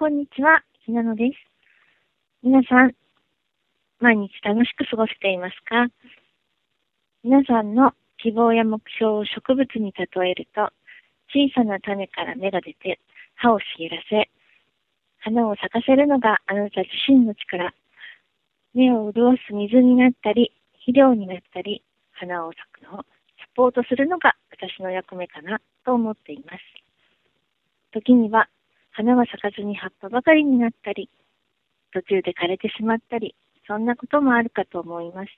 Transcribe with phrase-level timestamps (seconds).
[0.00, 1.36] こんにちは、ひなのです。
[2.42, 2.94] 皆さん、
[3.98, 5.88] 毎日楽しく過ごしていますか？
[7.22, 10.72] 皆さんの希望や目標を植物に例えると、
[11.28, 12.98] 小さな種から芽が出て、
[13.34, 14.30] 葉を茂らせ、
[15.18, 17.74] 花を咲かせるのがあなた自身の力。
[18.72, 23.04] 根を潤す水になったり、肥料になったり、花を咲くのをサ
[23.54, 26.58] ポートするのが私の役目かなと思っています。
[27.92, 28.48] 時には
[28.92, 31.08] 花は咲かずに葉っぱばかりになったり、
[31.92, 33.34] 途中で枯れてしまったり、
[33.66, 35.30] そんなこともあるかと思います。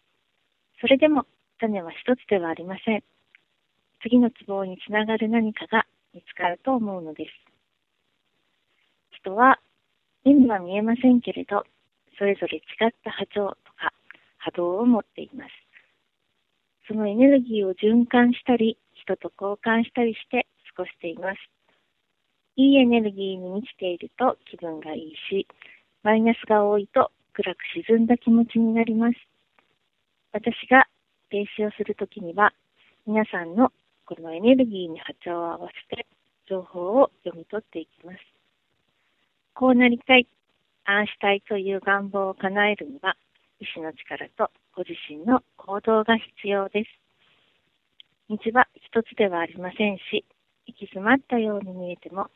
[0.80, 1.26] それでも
[1.58, 3.04] 種は一つではありません。
[4.02, 7.30] 次の希望につながる何かが見つかると思うのです。
[9.10, 9.60] 人は
[10.24, 11.64] 目には見えませんけれど、
[12.18, 13.92] それぞれ違った波長とか
[14.38, 15.50] 波動を持っています。
[16.88, 21.38] そのエネルギーを循環したり、人と交換したりして過ごしています。
[22.56, 25.46] いいエネルギーに満ちていると気分がいいし、
[26.02, 29.16] マイナスが多いと暗く沈んだ気持ちになります。
[30.32, 30.86] 私が
[31.30, 32.52] 停止をするときには、
[33.06, 33.72] 皆さんの
[34.04, 36.06] このエネルギーに波長を合わせて
[36.48, 38.18] 情報を読み取っていきます。
[39.54, 40.26] こうなりたい、
[40.84, 43.16] ああしたいという願望を叶えるには、
[43.60, 46.90] 意志の力とご自身の行動が必要です。
[48.28, 50.24] 道は一つではありませんし、
[50.66, 52.28] 行き詰まったように見えても、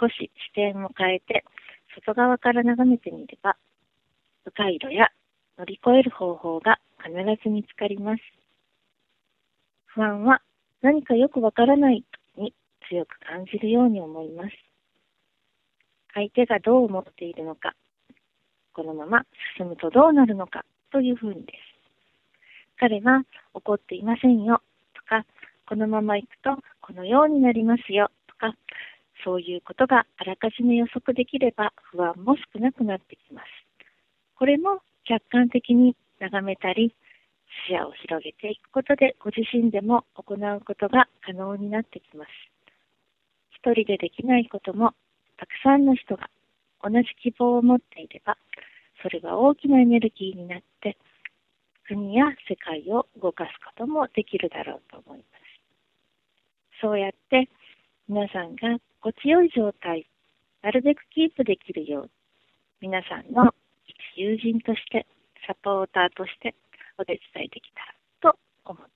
[0.00, 1.44] 少し視点を変えて、
[1.94, 3.56] 外側から眺めてみれば、
[4.44, 5.08] 迂回路や
[5.58, 8.22] 乗り越える方法が必ず見つかります。
[9.86, 10.40] 不安は
[10.82, 12.04] 何かよくわからない
[12.36, 12.54] 時に
[12.88, 14.50] 強く感じるように思います。
[16.14, 17.74] 相手がどう思っているのか、
[18.72, 19.24] このまま
[19.56, 21.58] 進むとどうなるのかというふうにです。
[22.78, 23.22] 彼は
[23.54, 24.60] 怒っていませんよ
[24.94, 25.24] とか、
[25.66, 28.54] このまま行くとこのようになりますよとか、
[29.24, 33.48] そういうことがあらかじめ予測できれば不安も少なくなってきます。
[34.36, 36.94] これも客観的に眺めたり、
[37.66, 42.30] 視野を広げていくことでご自身でも行うことが可能になってきます。
[43.50, 44.92] 一人でできないことも
[45.38, 46.28] たくさんの人が
[46.82, 48.36] 同じ希望を持っていれば、
[49.02, 50.96] それが大きなエネルギーになって、
[51.86, 56.80] 国や世界を動かすこともできるだろうと思います。
[56.80, 57.48] そうやって
[58.06, 60.06] 皆さんが心地よい状態、
[60.62, 62.10] なるべくキープできるように、
[62.82, 63.54] 皆さんの
[64.14, 65.06] 友人として、
[65.46, 66.54] サポーターとして
[66.98, 68.93] お手伝いできたらと思っています。